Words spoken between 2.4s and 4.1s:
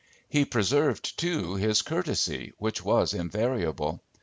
which was invariable.